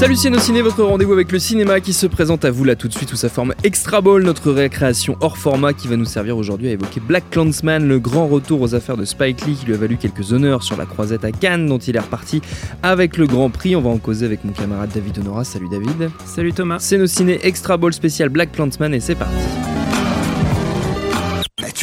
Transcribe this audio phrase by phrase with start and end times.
[0.00, 2.94] Salut Ciné, votre rendez-vous avec le cinéma qui se présente à vous là tout de
[2.94, 6.68] suite sous sa forme Extra Ball, notre récréation hors format qui va nous servir aujourd'hui
[6.68, 9.76] à évoquer Black Clansman, le grand retour aux affaires de Spike Lee qui lui a
[9.76, 12.40] valu quelques honneurs sur la croisette à Cannes dont il est reparti
[12.82, 13.76] avec le Grand Prix.
[13.76, 15.44] On va en causer avec mon camarade David Honora.
[15.44, 16.10] Salut David.
[16.24, 16.78] Salut Thomas.
[16.78, 19.36] Ciné Extra Ball spécial Black Clansman et c'est parti.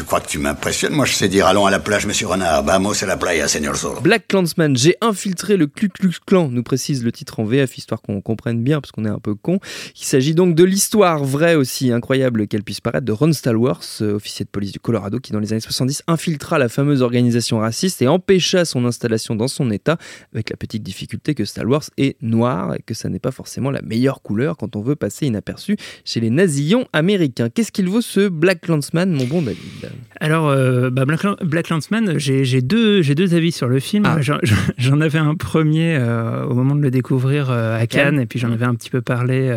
[0.07, 2.63] Crois que tu m'impressionnes Moi, je sais dire allons à la plage, monsieur Renard.
[2.63, 3.99] Vamos à la playa, señor Zorro.
[3.99, 8.01] Black Clansman, j'ai infiltré le Ku Klux Klan, nous précise le titre en VF, histoire
[8.01, 9.59] qu'on comprenne bien, parce qu'on est un peu con.
[9.99, 14.15] Il s'agit donc de l'histoire vraie aussi incroyable qu'elle puisse paraître de Ron Stallworth, euh,
[14.15, 18.01] officier de police du Colorado, qui dans les années 70 infiltra la fameuse organisation raciste
[18.01, 19.97] et empêcha son installation dans son état,
[20.33, 23.81] avec la petite difficulté que Stallworth est noir et que ça n'est pas forcément la
[23.81, 27.49] meilleure couleur quand on veut passer inaperçu chez les nazillons américains.
[27.49, 29.91] Qu'est-ce qu'il vaut ce Black Clansman, mon bon David?
[30.19, 33.01] Alors, euh, bah, Black, Black Landsman, j'ai deux,
[33.33, 34.03] avis sur le film.
[34.05, 34.17] Ah.
[34.77, 38.39] J'en- avais un premier euh, au moment de le découvrir euh, à Cannes, et puis
[38.39, 39.53] j'en avais un petit peu parlé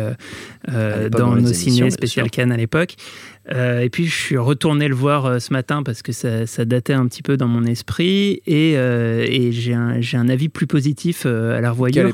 [1.11, 2.29] dans nos ciné spécial.
[2.29, 2.95] Cannes à l'époque.
[3.51, 6.63] Euh, et puis je suis retourné le voir euh, ce matin parce que ça, ça
[6.63, 11.25] datait un petit peu dans mon esprit, et, euh, et j'ai un, avis plus positif
[11.25, 12.13] à la Quelle revoyure.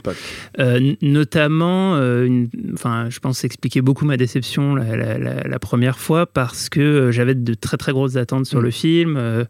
[1.02, 6.26] notamment, une- enfin, je pense expliquer beaucoup ma déception la, la- la- la première fois
[6.26, 8.64] parce que j'avais de très très grosses attentes sur Mm.
[8.64, 9.46] le film,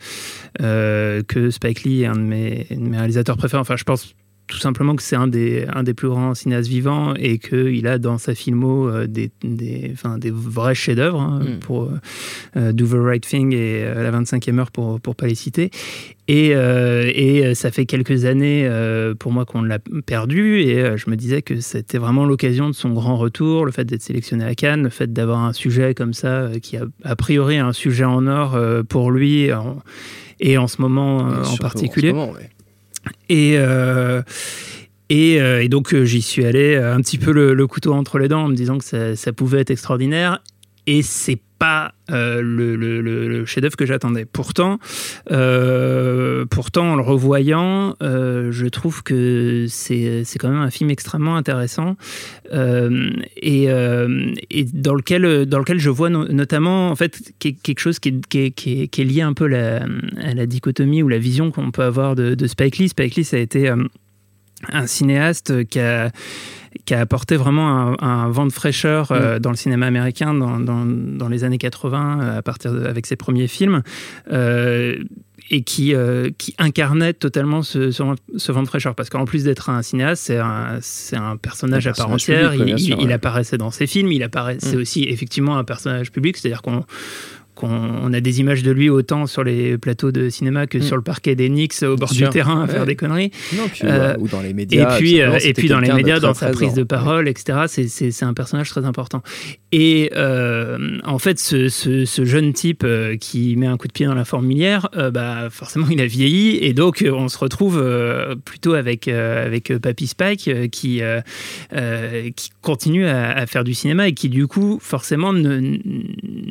[0.59, 3.61] que Spike Lee est un de mes, de mes réalisateurs préférés.
[3.61, 4.13] Enfin, je pense
[4.47, 7.97] tout simplement que c'est un des, un des plus grands cinéastes vivants et qu'il a
[7.97, 11.59] dans sa filmo euh, des, des, enfin, des vrais chefs-d'œuvre hein, Mm.
[11.59, 11.89] pour euh,
[12.55, 15.69] euh, Do the Right Thing et euh, La 25e heure pour pour pas les citer.
[16.29, 18.69] Et, et ça fait quelques années
[19.17, 22.89] pour moi qu'on l'a perdu et je me disais que c'était vraiment l'occasion de son
[22.91, 26.49] grand retour, le fait d'être sélectionné à Cannes, le fait d'avoir un sujet comme ça
[26.61, 28.57] qui a a priori un sujet en or
[28.89, 29.77] pour lui en-
[30.41, 32.09] et en ce moment en particulier.
[32.09, 32.49] ce moment, ouais.
[33.29, 34.21] Et, euh,
[35.11, 38.45] euh, et donc euh, j'y suis allé un petit peu le, couteau entre les dents
[38.45, 40.41] en me disant que ça pouvait être extraordinaire.
[40.87, 44.25] Et c'est pas euh, le, chef-d'œuvre que j'attendais.
[44.25, 44.79] Pourtant,
[45.31, 51.35] euh, pourtant, en le revoyant, euh, je trouve que c'est quand même un film extrêmement
[51.35, 51.97] intéressant
[52.53, 58.09] et, dans lequel dans lequel je vois no- notamment en fait que- quelque chose qui
[58.09, 61.71] est, qui est- qui est- lié un peu à la dichotomie ou la vision qu'on
[61.71, 62.89] peut avoir de, Spike Lee.
[62.89, 63.73] Spike Lee, ça a été
[64.71, 66.11] un cinéaste qui a
[66.85, 70.59] qui a apporté vraiment un, un vent de fraîcheur euh, dans le cinéma américain dans,
[70.59, 73.81] dans- dans les années 80 euh, à partir de- avec ses premiers films
[74.31, 74.95] euh,
[75.49, 78.95] et qui, euh, qui incarnait totalement ce, ce, vent- ce vent de fraîcheur.
[78.95, 82.51] Parce qu'en plus d'être un cinéaste c'est un, c'est un personnage Un à part entière.
[82.51, 84.81] public, il, apparaissait dans ses films il apparaissait Mm.
[84.81, 86.83] aussi effectivement un personnage public c'est-à-dire qu'on
[87.57, 90.81] qu'on on a des images de lui autant sur les plateaux de cinéma que Mm.
[90.83, 92.71] sur le parquet des Knicks au bord du terrain à Ouais.
[92.71, 94.97] faire des conneries Non, puis, Euh, ou dans les et médias.
[94.97, 98.33] puis, euh, et puis dans les médias, dans sa prise de parole, etc., c'est- un
[98.33, 99.21] personnage très important.
[99.71, 102.85] Et euh, en fait, ce, ce- ce jeune type
[103.19, 106.57] qui met un coup de pied dans la fourmilière, euh, bah, forcément, il a vieilli.
[106.61, 107.83] Et donc, on se retrouve
[108.45, 111.01] plutôt avec, avec Papy Spike qui,
[112.35, 115.77] qui continue à, à faire du cinéma et qui, du coup, forcément, ne,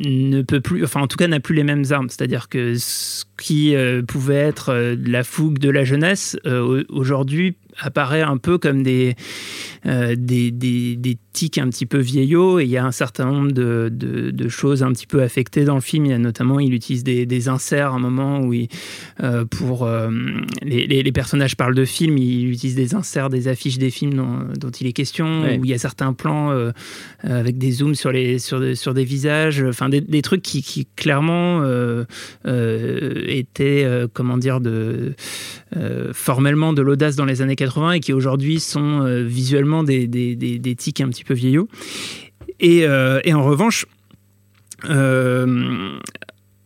[0.05, 2.09] ne peut plus, enfin, en tout cas, n'a plus les mêmes armes.
[2.09, 6.95] C'est-à-dire que ce qui euh, pouvait être euh, la fougue de la jeunesse, euh, au-
[6.99, 9.15] aujourd'hui, apparaît un peu comme des,
[9.85, 13.25] euh, des, des, des tics un petit peu vieillots et il y a un certain
[13.25, 16.05] nombre de, de, de choses un petit peu affectées dans le film.
[16.05, 18.67] Il y a notamment, il utilise des, des inserts à un moment où il,
[19.21, 20.09] euh, pour euh,
[20.63, 24.13] les, les, les personnages parlent de films, il utilise des inserts des affiches des films
[24.15, 25.57] dont, dont il est question, Ouais.
[25.59, 26.51] où il y a certains plans
[27.23, 30.87] avec des zooms sur, les, sur, des- sur des visages, enfin des, trucs qui, qui
[30.95, 31.61] clairement
[33.27, 35.13] étaient, comment dire, de,
[36.13, 41.01] formellement de l'audace dans les années 80 et qui aujourd'hui sont euh, visuellement des, tics
[41.01, 41.67] un petit peu vieillots.
[42.59, 43.85] Et, euh, et en revanche,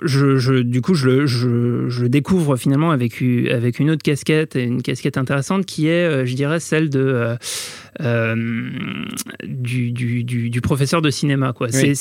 [0.01, 3.21] euh, je, du coup, je le, je, découvre finalement avec,
[3.51, 7.35] avec une autre casquette, une casquette intéressante qui est, euh, je dirais, celle de, euh,
[8.01, 8.35] euh,
[9.43, 11.53] du, du, du, professeur de cinéma.
[11.53, 11.67] Quoi.
[11.69, 11.93] C'est,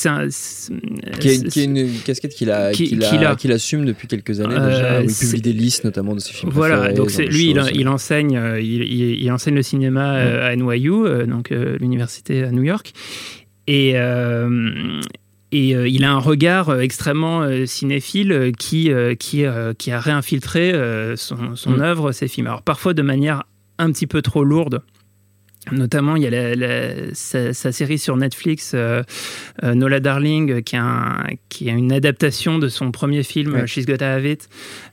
[1.21, 5.43] qui, est, une casquette qu'il, a, qu'il, assume depuis quelques années déjà, où il publie
[5.43, 6.53] des listes notamment de ses films.
[6.53, 8.83] Voilà, donc lui, il, il, enseigne, il,
[9.23, 12.93] il, enseigne le cinéma à NYU, donc l'université à New York.
[13.67, 13.95] Et,
[15.53, 19.45] et euh, il a un regard euh, extrêmement euh, cinéphile qui, qui,
[19.79, 20.73] qui, a réinfiltré
[21.17, 21.81] son, son mm.
[21.81, 22.47] œuvre, ses films.
[22.47, 23.45] Alors parfois de manière
[23.79, 24.83] un petit peu trop lourde.
[25.73, 26.55] Notamment, il y a
[27.13, 28.75] sa, série sur Netflix,
[29.63, 34.27] Nola Darling, qui, a qui a une adaptation de son premier film, She's Gotta Have
[34.27, 34.49] It,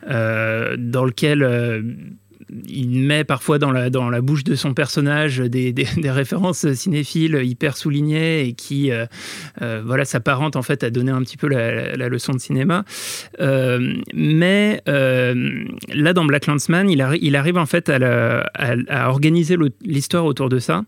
[0.05, 2.11] dans lequel
[2.49, 7.41] il met parfois dans la, dans la bouche de son personnage des, des, références cinéphiles
[7.43, 9.05] hyper soulignées et qui euh,
[9.61, 10.03] euh, voilà,
[10.55, 12.85] en fait à donner un petit peu la, leçon de cinéma.
[13.39, 20.25] Euh, mais là, dans Black Landsman, il, il arrive en fait à, à, organiser l'histoire
[20.25, 20.83] autour de ça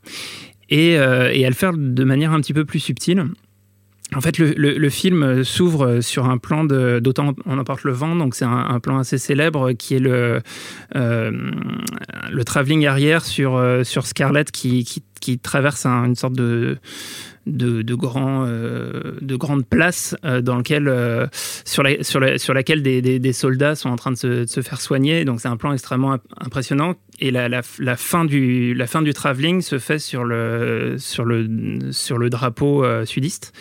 [0.69, 3.25] et, et, à le faire de manière un petit peu plus subtile.
[4.15, 8.45] En fait, le, film s'ouvre sur un plan d'autant on emporte le vent, donc c'est
[8.45, 10.41] un, plan assez célèbre qui est le,
[10.95, 11.31] euh,
[12.31, 14.83] le travelling arrière sur, euh, sur Scarlett qui,
[15.21, 16.79] qui, traverse une sorte de,
[17.49, 20.91] de, euh, de grandes places dans lequel,
[21.65, 25.25] sur, la, sur, laquelle des, soldats sont en train de se, faire soigner.
[25.25, 26.95] Donc c'est un plan extrêmement impressionnant.
[27.19, 30.97] Et la, la, fin du, la travelling se fait sur le,
[32.29, 33.53] drapeau sudiste.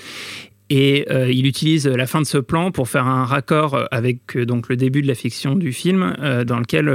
[0.70, 4.44] Et euh, il utilise la fin de ce plan pour faire un raccord avec euh,
[4.44, 6.88] donc le début de la fiction du film, euh, dans lequel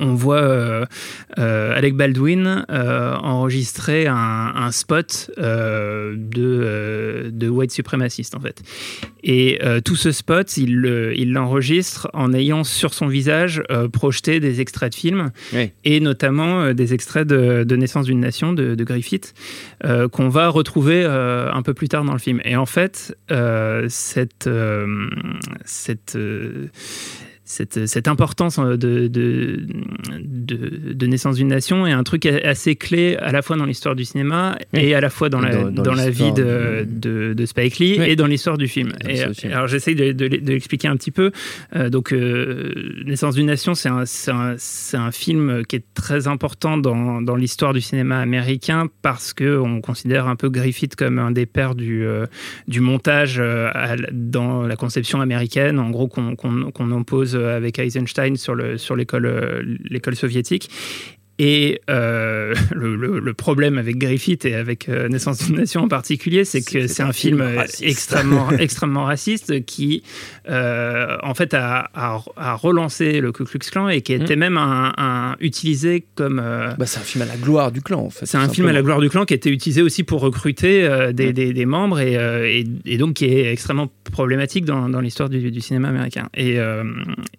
[0.00, 0.84] on voit euh,
[1.38, 8.62] euh, Alec Baldwin euh, enregistrer un, spot de, de white suprémaciste en fait.
[9.22, 13.62] Et tout ce spot, il, l'enregistre en ayant sur son visage
[13.92, 15.30] projeté des extraits de films
[15.84, 19.34] et notamment des extraits de, Naissance d'une nation de, de Griffith
[20.12, 22.40] qu'on va retrouver un peu plus tard dans le film.
[22.44, 23.16] Et en fait,
[23.88, 24.48] cette,
[25.64, 26.18] cette
[27.46, 29.66] cette, importance euh, de,
[30.46, 34.04] de, naissance d'une nation est un truc assez clé à la fois dans l'histoire du
[34.04, 38.16] cinéma et à la fois dans la, dans, la vie de, de, Spike Lee et
[38.16, 38.92] dans l'histoire du film.
[39.08, 39.22] Et,
[39.52, 41.30] alors j'essaye de, l'expliquer un petit peu.
[41.74, 42.72] Euh, donc euh,
[43.04, 44.56] Naissance d'une nation, c'est un, un,
[44.94, 50.26] un, film qui est très important dans, dans l'histoire du cinéma américain parce qu'on considère
[50.26, 52.04] un peu Griffith comme un des pères du,
[52.66, 53.42] du montage
[54.12, 58.94] dans la conception américaine, en gros qu'on qu'on oppose euh, avec Eisenstein sur l'école sur
[58.96, 60.70] euh, l'école soviétique.
[61.38, 66.62] Et euh, le, problème avec Griffith et avec euh, Naissance d'une nation en particulier, c'est
[66.62, 67.44] que c'est un, film,
[67.82, 70.02] extrêmement, extrêmement raciste qui,
[70.48, 74.38] euh, en fait, a, a, relancé le Ku Klux Klan et qui était mm.
[74.38, 76.36] même un, utilisé comme.
[76.36, 78.24] Bah, c'est un film à la gloire du clan, en fait.
[78.24, 81.34] C'est un film à la gloire du clan qui été utilisé aussi pour recruter des,
[81.34, 85.60] des, des, membres et, et, donc qui est extrêmement problématique dans, dans l'histoire du, du,
[85.60, 86.28] cinéma américain.
[86.34, 86.58] Et,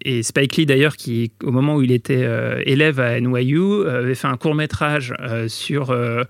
[0.04, 2.28] et Spike Lee, d'ailleurs, qui, au moment où il était
[2.66, 6.24] élève à NYU, euh, avait fait un court métrage euh, sur euh,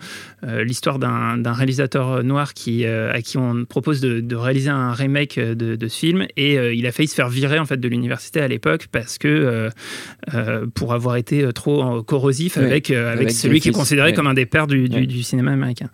[0.64, 5.98] l'histoire d'un réalisateur noir qui, à qui on propose de, réaliser un remake de, ce
[5.98, 9.18] film et il a failli se faire virer en fait de l'université à l'époque parce
[9.18, 9.70] que
[10.76, 14.68] pour avoir été trop corrosif avec, avec, celui qui est considéré comme un des pères
[14.68, 15.90] du, du, cinéma américain.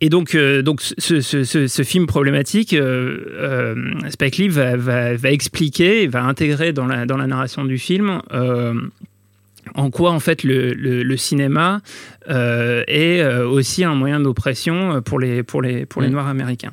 [0.00, 2.76] Et donc, donc ce, ce, ce, film problématique,
[4.10, 8.20] Spike Lee va, va, va, expliquer, va intégrer dans la, dans la narration du film
[9.74, 11.80] en quoi en fait le, cinéma
[12.28, 16.12] euh, est euh, aussi un moyen d'oppression pour les, pour les, pour les mm.
[16.12, 16.72] Noirs américains.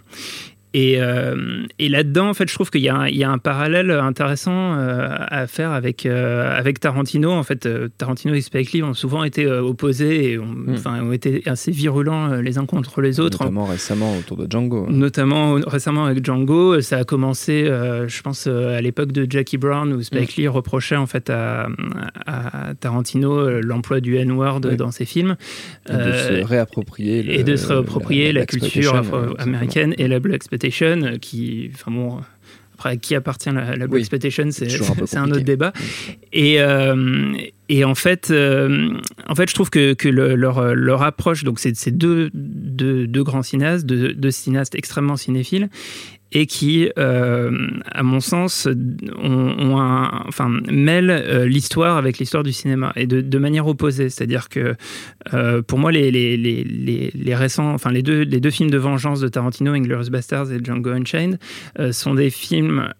[0.74, 4.76] Et, euh, et là-dedans, en fait, je trouve qu'il y, y, a un parallèle intéressant
[4.78, 7.32] euh, à faire avec, euh, avec Tarantino.
[7.32, 11.44] En fait, Tarantino et Spike Lee ont souvent été opposés et ont, enfin, ont été
[11.46, 13.40] assez virulents les uns contre les autres.
[13.44, 14.88] Notamment récemment autour de Django.
[14.90, 16.80] Notamment récemment avec Django.
[16.80, 20.42] Ça a commencé, je pense, à l'époque de Jackie Brown où Spike hmm.
[20.42, 21.68] Lee reprochait en fait à,
[22.26, 25.36] à Tarantino l'emploi du N-word dans ses films.
[25.90, 27.40] Et de se réapproprier.
[27.40, 29.04] et de se réapproprier la, culture
[29.38, 30.44] américaine et la Black
[30.82, 32.22] euh, qui, enfin bon,
[32.74, 35.74] après à qui appartient la, la Exploitation, c'est un, autre débat.
[36.34, 37.34] Et, euh,
[37.70, 38.94] et en fait, euh,
[39.28, 43.44] en fait, je trouve que, que leur, leur approche, donc c'est deux, deux, deux, grands
[43.44, 45.70] cinéastes, deux, deux cinéastes extrêmement cinéphiles,
[46.32, 48.68] et qui, à mon sens,
[49.22, 49.76] ont,
[50.28, 54.10] enfin, mêlent l'histoire avec l'histoire du cinéma et de, manière opposée.
[54.10, 54.76] C'est-à-dire que
[55.62, 59.20] pour moi, les, les, les, les, récents, enfin les deux, les deux films de vengeance
[59.20, 61.40] de Tarantino, Inglourious Basterds et Django Unchained,
[61.92, 62.94] sont des films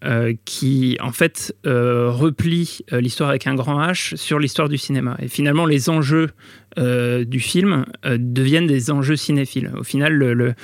[0.44, 5.16] qui, en fait, replient l'histoire avec un grand H sur l'histoire du cinéma.
[5.20, 6.30] Et finalement, les enjeux
[6.78, 9.70] euh, du film euh, deviennent des enjeux cinéphiles.
[9.76, 10.54] Au final, le,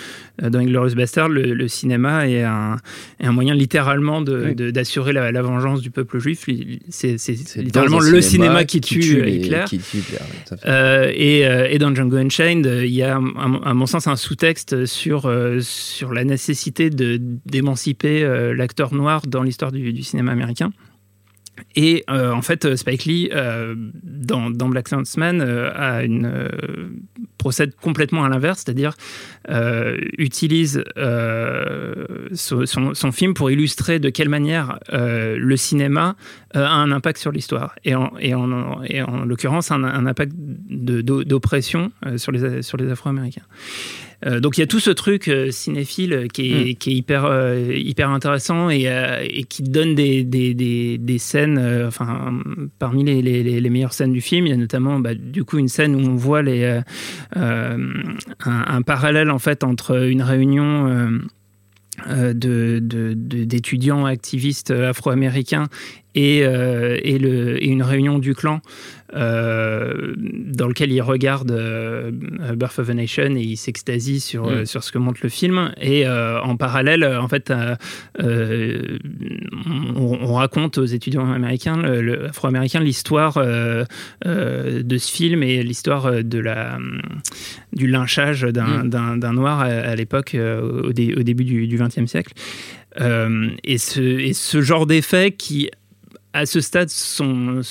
[0.42, 2.76] euh, dans Inglourious Bastard, le, cinéma est un,
[3.20, 6.46] un, moyen littéralement d'assurer de, la, vengeance du peuple juif.
[6.88, 7.16] C'est
[7.56, 9.64] littéralement le cinéma, qui, tue, Hitler.
[11.14, 16.12] et, et, dans Django Unchained, il y a, à mon sens, un sous-texte sur, sur
[16.12, 20.70] la nécessité d'émanciper l'acteur noir dans l'histoire du, du cinéma américain.
[21.76, 26.48] Et euh, en fait, Spike Lee, euh, dans, Black Landsman, euh,
[27.38, 28.94] procède complètement à l'inverse, c'est-à-dire
[30.18, 30.84] utilise
[32.34, 36.16] son, film pour illustrer de quelle manière le cinéma
[36.54, 37.74] a un impact sur l'histoire.
[37.84, 43.42] Et en, l'occurrence, un, impact d'oppression sur les Afro-Américains.
[44.26, 46.74] Euh, donc il y a tout ce truc euh, cinéphile qui est, hmm.
[46.76, 48.86] qui est hyper, euh, hyper intéressant et,
[49.22, 52.32] et, qui donne des, des, des, des scènes, enfin
[52.78, 55.58] parmi les, les, les, meilleures scènes du film, il y a notamment bah, du coup
[55.58, 56.80] une scène où on voit les,
[57.36, 57.78] un,
[58.44, 61.20] un, parallèle en fait entre une réunion
[62.34, 65.68] d'étudiants de, activistes afro-américains
[66.18, 68.60] et, et, le, et, une réunion du clan
[69.14, 72.10] euh, dans lequel il regarde euh,
[72.54, 74.50] Birth of a Nation et il s'extasie sur, mm.
[74.50, 75.72] euh, sur ce que montre le film.
[75.80, 77.52] Et en parallèle, en fait,
[79.96, 81.82] on, raconte aux étudiants américains,
[82.28, 83.86] afro-américains, l'histoire de
[84.98, 86.78] ce film et l'histoire de la,
[87.72, 89.34] du lynchage d'un mm.
[89.34, 92.34] noir à, l'époque, au, début du XXe siècle.
[93.00, 95.70] et, ce, et ce genre d'effet qui,
[96.32, 97.62] à ce stade, sont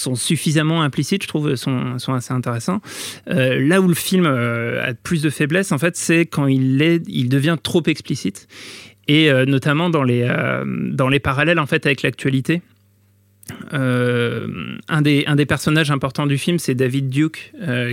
[0.00, 2.80] sont suffisamment implicites, je trouve, sont, sont assez intéressants.
[3.28, 6.80] Euh, là où le film euh, a plus de faiblesse, en fait, c'est quand il,
[6.82, 8.48] est, il devient trop explicite,
[9.08, 10.26] et euh, notamment dans les,
[10.92, 12.62] dans les parallèles en fait avec l'actualité.
[13.72, 17.52] un, des, un des personnages importants du film, c'est David Duke,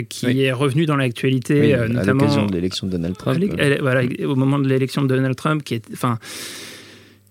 [0.10, 3.44] qui est revenu dans l'actualité, notamment à l'occasion de l'élection de Donald Trump.
[3.82, 6.20] voilà, au moment de l'élection de Donald Trump, qui est, enfin,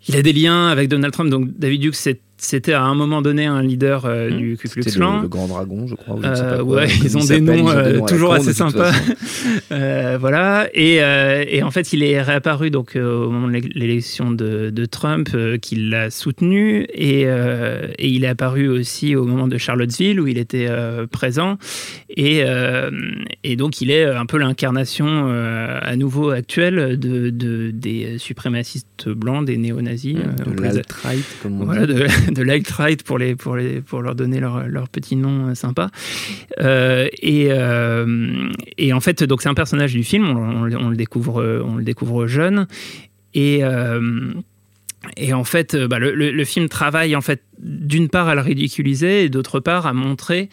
[0.08, 1.30] il a des liens avec Donald Trump.
[1.30, 4.36] Donc David Duke, c'est c'était à un moment donné un leader euh, mmh.
[4.36, 5.16] du Ku Klux Klan.
[5.16, 6.18] Le, le, Grand Dragon, je crois.
[6.22, 8.92] Euh, ouais, ils ont des noms, euh, toujours assez sympas.
[9.70, 10.68] voilà.
[10.74, 15.30] Et, et, en fait, il est réapparu donc au moment de l'élection de, de, Trump,
[15.62, 20.38] qu'il l'a soutenu, et, et, il est apparu aussi au moment de Charlottesville où il
[20.38, 20.68] était
[21.10, 21.56] présent.
[22.10, 22.42] Et,
[23.44, 29.46] et, donc, il est un peu l'incarnation à nouveau actuelle de, de, des suprémacistes blancs,
[29.46, 30.16] des néo-nazis.
[30.16, 30.82] De
[31.42, 34.88] comme on voilà, De, de light pour, les, pour, les, pour leur donner leur, leur
[34.88, 35.90] petit nom euh, sympa.
[36.60, 41.62] Euh, et, euh, et en fait, donc c'est un personnage du film, on, le, découvre,
[41.64, 42.66] on le découvre jeune.
[43.34, 43.62] Et.
[45.16, 49.24] Et en fait, bah, le, le, film travaille en fait d'une part à le ridiculiser
[49.24, 50.48] et d'autre part à montrer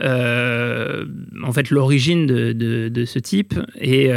[0.00, 2.52] en fait l'origine de,
[2.88, 4.10] de, ce type et,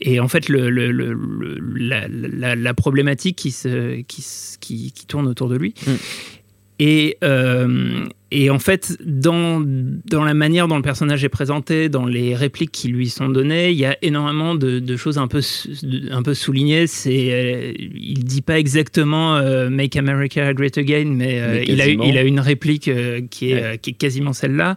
[0.00, 4.24] et en fait le, la, la, la, problématique qui, se, qui,
[4.60, 5.74] qui, qui, tourne autour de lui.
[5.86, 5.92] Mm.
[6.78, 12.06] Et, euh, et en fait, dans, dans la manière dont le personnage est présenté, dans
[12.06, 15.40] les répliques qui lui sont données, il y a énormément de, de choses un peu,
[16.10, 16.88] un peu soulignées.
[16.88, 21.86] C'est, euh, il dit pas exactement euh, Make America Great Again, mais, euh, il, a,
[21.86, 22.90] il a une réplique
[23.30, 24.74] qui, est, qui est quasiment celle-là.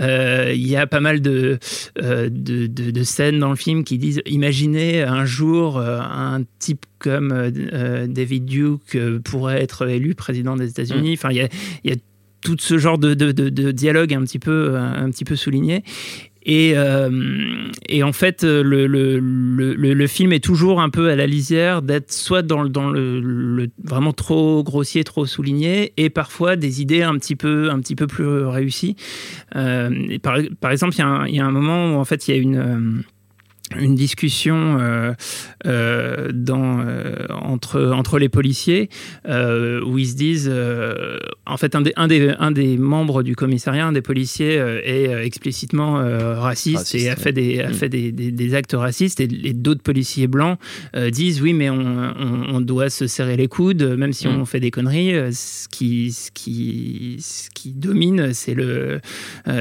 [0.00, 1.60] il y a pas mal de,
[1.96, 7.50] de, de, scènes dans le film qui disent Imaginez un jour un type comme
[8.08, 11.10] David Duke pourrait être élu président des États-Unis.
[11.10, 11.14] Mm.
[11.14, 11.48] Enfin, il y a,
[11.84, 11.96] il y a
[12.42, 15.82] tout ce genre de, de, dialogue un petit peu, un petit peu souligné.
[16.42, 21.16] Et, euh, et, en fait, le, le, le, le, film est toujours un peu à
[21.16, 26.80] la lisière d'être soit dans, dans le, vraiment trop grossier, trop souligné, et parfois des
[26.80, 28.96] idées un petit peu, un petit peu plus réussies.
[29.54, 30.94] Euh, par, par, exemple,
[31.28, 33.02] il y, a un moment où en fait il y a une euh,
[33.78, 35.12] une discussion euh,
[35.66, 38.88] euh, dans, euh, entre, entre les policiers
[39.26, 40.52] où ils se disent
[41.46, 45.24] en fait, un des, un, des, un des membres du commissariat, un des policiers, est
[45.24, 45.94] explicitement
[46.40, 49.20] raciste, et a fait, des, a fait des, des, actes racistes.
[49.20, 50.58] Et, d'autres policiers blancs
[51.10, 52.14] disent oui, mais on,
[52.48, 54.40] on, doit se serrer les coudes, même si mm.
[54.40, 55.32] on fait des conneries.
[55.32, 59.00] Ce qui, ce qui, ce qui domine, c'est le,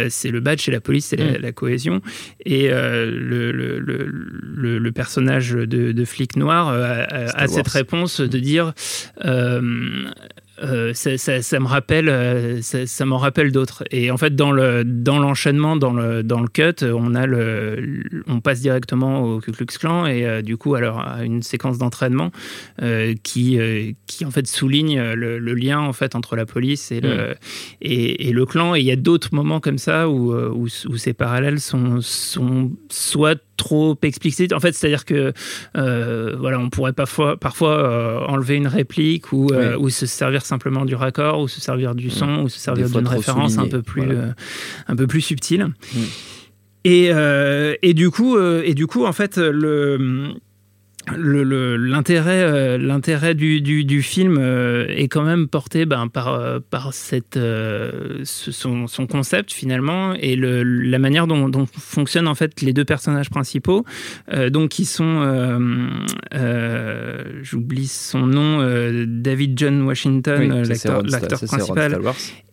[0.10, 1.54] c'est le badge, c'est la police, c'est la, mm.
[1.54, 2.01] cohésion.
[2.46, 8.74] Et le, le, le, le, personnage de, de flic noir a, cette réponse de dire
[10.63, 13.84] euh, ça, me rappelle, euh, ça, m'en rappelle d'autres.
[13.91, 18.01] Et en fait, dans le dans l'enchaînement, dans le dans le cut, on a le,
[18.27, 21.77] on passe directement au Ku Klux Klan et euh, du coup, alors à une séquence
[21.77, 22.32] d'entraînement
[23.24, 23.60] qui
[24.08, 27.36] qui en fait souligne le, lien en fait entre la police et le mm.
[27.82, 28.75] et, le clan.
[28.75, 32.72] Et il y a d'autres moments comme ça où, où, où ces parallèles sont sont
[32.89, 34.54] soit trop explicite.
[34.54, 35.34] En fait, c'est-à-dire que
[35.78, 40.46] euh, voilà, on pourrait parfois, parfois euh, enlever une réplique ou, euh, ou, se servir
[40.46, 43.84] simplement du raccord ou se servir du son ou se servir d'une référence un peu
[43.84, 44.18] plus
[44.88, 45.68] un peu plus subtile.
[45.94, 46.00] Mm.
[46.86, 47.12] Et,
[47.84, 50.34] et, du coup, et du coup, en fait, le
[51.18, 56.60] l'intérêt le, l'intérêt du, du, du, film euh, est quand même porté ben, par, euh,
[56.70, 62.36] par cette, euh, son, son, concept finalement et le, la manière dont, dont, fonctionnent en
[62.36, 63.86] fait les deux personnages principaux
[64.50, 65.89] donc qui sont
[67.42, 68.60] j'oublie son nom
[69.08, 71.04] David John Washington l'acteur
[71.42, 72.00] principal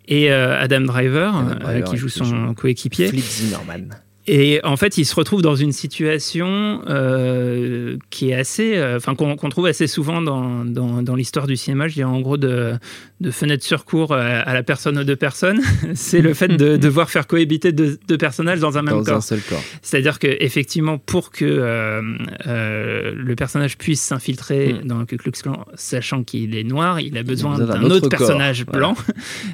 [0.09, 3.09] et Adam Driver, qui joue son coéquipier.
[3.09, 8.77] Flip Zimmerman et en fait, il se retrouve dans une situation euh, qui est assez,
[8.77, 11.87] euh, enfin qu'on trouve assez souvent dans, dans, dans l'histoire du cinéma.
[11.87, 12.75] Je dirais en gros de,
[13.21, 15.61] de fenêtre sur cours à, la personne aux deux personnes.
[15.95, 19.17] C'est le fait de devoir faire cohabiter deux, deux, personnages dans un même dans corps.
[19.17, 19.63] Un seul corps.
[19.81, 22.03] C'est-à-dire que effectivement, pour que euh,
[22.49, 24.89] euh le personnage puisse s'infiltrer mm.
[24.89, 28.67] dans le Ku Klux Klan, sachant qu'il est noir, il a besoin d'un autre, personnage
[28.67, 28.95] blanc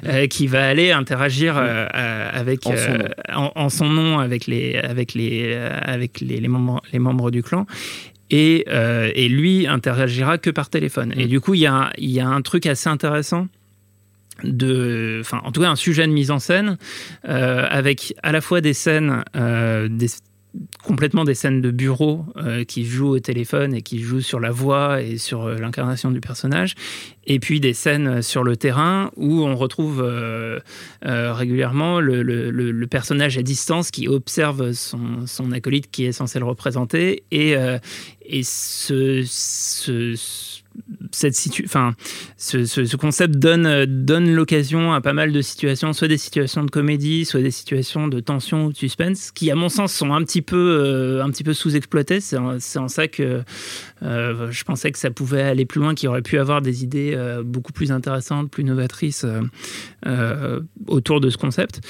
[0.05, 1.87] euh, qui va aller interagir mm.
[2.33, 2.97] avec en son,
[3.33, 7.43] en, en son nom avec les avec les, avec les, les, membres, les membres du
[7.43, 7.65] clan.
[8.29, 11.13] Et, euh, et, lui interagira que par téléphone.
[11.15, 11.27] Et mm.
[11.27, 13.47] du coup, il y a, y a un truc assez intéressant
[14.43, 16.77] de, enfin, en tout cas, un sujet de mise en scène
[17.27, 20.07] euh, avec à la fois des scènes, euh, des,
[20.83, 24.51] complètement des scènes de bureau euh, qui jouent au téléphone et qui jouent sur la
[24.51, 26.75] voix et sur euh, l'incarnation du personnage,
[27.25, 30.59] et puis des scènes sur le terrain où on retrouve euh,
[31.03, 37.55] régulièrement le, personnage à distance qui observe son, acolyte qui est censé le représenter, et,
[38.25, 40.15] et ce, ce
[41.11, 41.93] cette situ enfin,
[42.37, 46.71] ce, ce, concept donne, donne l'occasion à pas mal de situations, soit des situations de
[46.71, 50.23] comédie, soit des situations de tension ou de suspense, qui, à mon sens, sont un
[50.23, 52.19] petit peu, euh, peu sous-exploitées.
[52.19, 53.43] C'est en, en, ça que
[54.01, 57.12] euh, je pensais que ça pouvait aller plus loin, qu'il aurait pu avoir des idées
[57.13, 59.25] euh, beaucoup plus intéressantes, plus novatrices
[60.87, 61.81] autour de ce concept.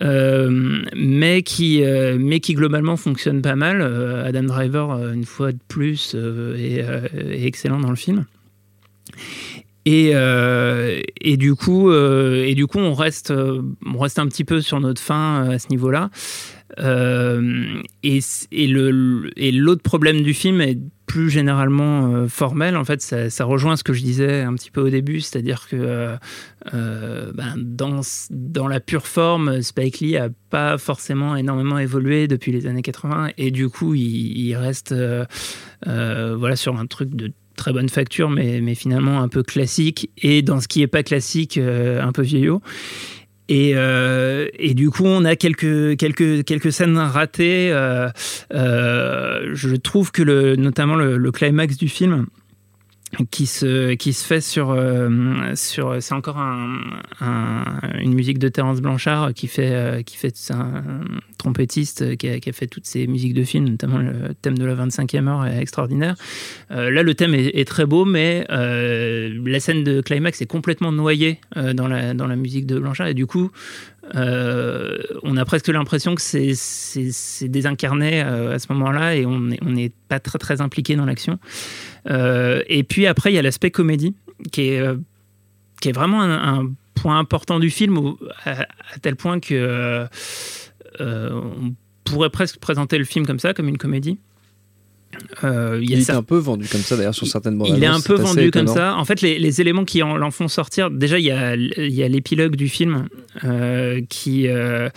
[0.00, 1.82] mais, qui,
[2.54, 3.82] globalement fonctionne pas mal.
[3.82, 6.84] Adam Driver, une fois de plus, est,
[7.44, 8.26] excellent dans le film.
[9.90, 15.48] Et, euh, et, du coup, euh, coup, on reste, un petit peu sur notre fin
[15.48, 16.10] à ce niveau-là.
[16.78, 18.20] Euh, et,
[18.66, 22.76] l'autre problème du film est plus généralement formel.
[22.76, 26.18] En fait, ça, rejoint ce que je disais un petit peu au début, c'est-à-dire que
[26.70, 32.82] ben, dans, la pure forme, Spike Lee a pas forcément énormément évolué depuis les années
[32.82, 34.94] 80, et du coup, il, reste
[36.56, 40.60] sur un truc de très bonne facture, mais, mais finalement un peu classique, et dans
[40.60, 42.62] ce qui n'est pas classique, euh, un peu vieillot.
[43.50, 47.70] Et, euh, et, du coup, on a quelques, quelques, quelques scènes ratées.
[47.72, 48.10] Euh,
[48.50, 52.26] je trouve que le, notamment le climax du film,
[53.30, 56.78] qui se qui se fait sur euh, sur c'est encore un,
[58.00, 60.82] une musique de Terence Blanchard qui fait euh, qui fait un
[61.38, 64.64] trompettiste qui a, qui a, fait toutes ces musiques de films notamment le thème de
[64.64, 66.16] la 25e heure est extraordinaire.
[66.70, 71.40] Euh, là le thème est, très beau mais la scène de climax est complètement noyée
[71.74, 73.08] dans la dans la musique de Blanchard.
[73.08, 73.50] Et du coup
[74.14, 80.38] on a presque l'impression que c'est désincarné à ce moment-là et on n'est pas très
[80.38, 81.38] très impliqué dans l'action.
[82.10, 84.14] Euh, et puis après, il y a l'aspect comédie,
[84.52, 84.96] qui est, euh,
[85.92, 88.66] vraiment un, point important du film, à,
[89.02, 89.54] tel point que
[91.00, 94.18] euh, on pourrait presque présenter le film comme ça, comme une comédie.
[95.42, 97.72] Euh, il, est un peu vendu comme ça d'ailleurs sur certaines bandes.
[97.76, 98.96] Il est un peu vendu comme ça.
[98.96, 101.56] En fait, les, les éléments qui en, font sortir, déjà il y a,
[102.08, 103.08] l'épilogue du film
[103.44, 104.88] euh, qui, euh,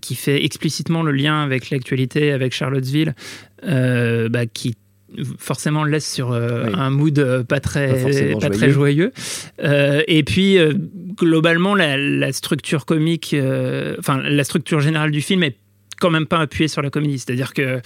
[0.00, 3.14] qui fait explicitement le lien avec l'actualité, avec Charlottesville,
[3.62, 4.76] bah, qui
[5.38, 9.12] forcément laisse sur un mood pas très, pas, très joyeux.
[9.62, 10.58] et puis,
[11.16, 13.34] globalement, la, la, structure comique,
[13.98, 15.56] enfin, la structure générale du film est
[16.00, 17.18] quand même pas appuyée sur la comédie.
[17.18, 17.80] C'est-à-dire que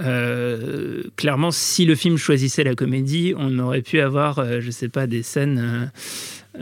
[0.00, 4.88] euh, clairement, si le film choisissait la comédie, on aurait pu avoir, euh, je sais
[4.88, 5.90] pas, des scènes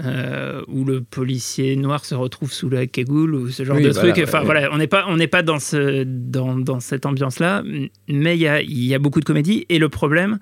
[0.05, 4.21] euh, où le policier noir se retrouve sous la cagoule ou ce genre de truc.
[4.23, 7.63] Enfin voilà, on n'est pas, on n'est pas dans ce, dans, dans cette ambiance-là,
[8.09, 10.39] mais il y a, y a beaucoup de comédie et le problème.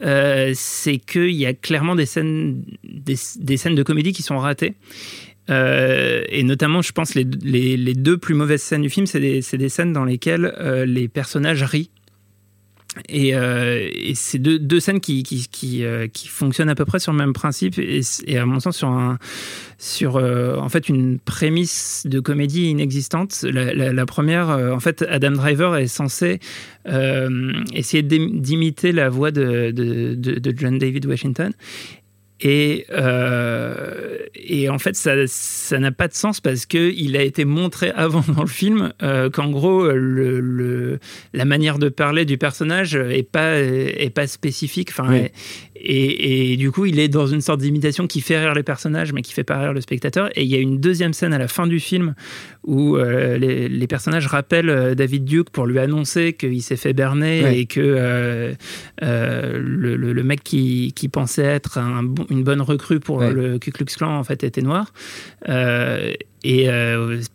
[0.00, 4.74] c'est qu'il y a clairement des scènes, des, des, scènes de comédie qui sont ratées.
[5.48, 9.40] et notamment, je pense, les, les, les, deux plus mauvaises scènes du film, c'est des,
[9.40, 10.54] des, scènes dans lesquelles
[10.86, 11.90] les personnages rient
[13.08, 17.18] et, euh, c'est deux, scènes qui, qui, euh, qui, fonctionnent à peu près sur le
[17.18, 19.18] même principe et, à mon sens sur, un,
[19.78, 23.42] sur euh, en fait une prémisse de comédie inexistante.
[23.42, 26.40] La, première, euh, en fait, Adam Driver est censé
[27.74, 31.52] essayer d'imiter la voix de, de, John David Washington
[32.40, 37.44] et, euh, et en fait, ça, ça n'a pas de sens parce qu'il a été
[37.44, 40.98] montré avant dans le film euh, qu'en gros, le, le,
[41.34, 44.90] la manière de parler du personnage est pas, est pas spécifique.
[44.90, 45.26] Enfin,
[45.82, 49.12] et, et, du coup, il est dans une sorte d'imitation qui fait rire les personnages,
[49.12, 50.28] mais qui fait pas rire le spectateur.
[50.36, 52.14] Et il y a une deuxième scène à la fin du film
[52.64, 56.92] où euh, les, les, personnages rappellent euh, David Duke pour lui annoncer qu'il s'est fait
[56.92, 58.52] berner et que euh,
[59.02, 63.32] euh, le, le, mec qui, qui, pensait être un, une bonne recrue pour ouais.
[63.32, 64.92] le Ku Klux Klan en fait était noir.
[65.48, 66.12] Euh,
[66.42, 66.68] et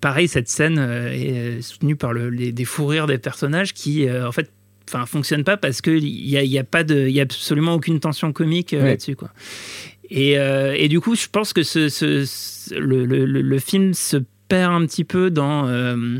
[0.02, 4.32] pareil, cette scène est soutenue par le, les, des fous rires des personnages qui en
[4.32, 4.50] fait
[4.90, 7.24] enfin fonctionne pas parce que il y a, y a, pas de il y a
[7.24, 8.90] absolument aucune tension comique euh, ouais.
[8.90, 9.32] là-dessus quoi
[10.10, 12.26] et, euh, et, du coup je pense que ce, ce
[12.76, 16.20] le, le, le, film se perd un petit peu dans euh,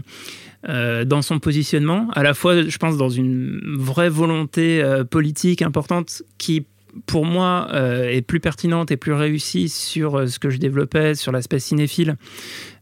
[0.68, 5.62] euh, dans son positionnement à la fois je pense dans une vraie volonté euh, politique
[5.62, 6.66] importante qui
[7.06, 11.16] pour moi, euh, est plus pertinente et plus réussie sur euh, ce que je développais,
[11.16, 12.16] sur l'aspect cinéphile,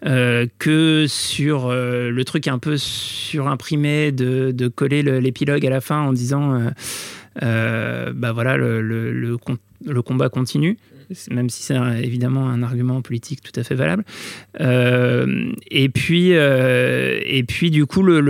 [0.05, 6.01] euh, que sur le truc un peu surimprimé de, de coller l'épilogue à la fin
[6.01, 6.71] en disant
[7.41, 9.17] bah voilà, le, le,
[9.85, 10.77] le combat continue
[11.31, 14.03] même si c'est évidemment un argument politique tout à fait valable.
[14.61, 18.21] Euh, et puis, euh, et puis du coup, la,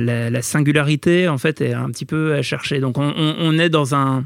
[0.00, 2.80] la, la, singularité en fait est un petit peu à chercher.
[2.80, 4.24] Donc, on, est dans un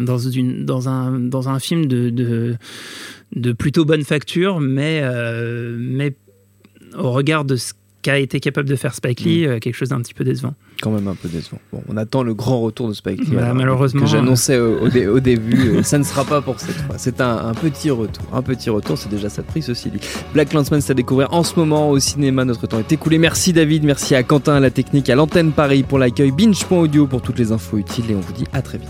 [0.00, 2.56] dans un dans un film de
[3.58, 6.14] plutôt bonne facture, mais euh, mais
[6.96, 7.72] au regard de ce
[8.02, 9.60] qu'a été capable de faire Spike Lee, mmh.
[9.60, 10.54] quelque chose d'un petit peu décevant.
[10.80, 11.60] Quand même un peu décevant.
[11.72, 13.36] Bon, on attend le grand retour de Spike Lee.
[13.36, 14.02] Bah, alors, malheureusement.
[14.02, 16.96] Que j'annonçais au, au, au, début, ça ne sera pas pour cette fois.
[16.98, 18.24] C'est un, un, petit retour.
[18.32, 20.00] Un petit retour, c'est déjà ça de prix, ceci dit.
[20.34, 22.44] Black Landsman, c'est à découvrir en ce moment au cinéma.
[22.44, 23.18] Notre temps est écoulé.
[23.18, 27.22] Merci David, merci à Quentin à la technique, à l'antenne Paris pour l'accueil, binge.audio pour
[27.22, 28.88] toutes les infos utiles et on vous dit à très vite.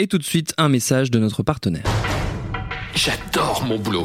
[0.00, 1.84] Et tout de suite, un message de notre partenaire.
[2.94, 4.04] J'adore mon boulot.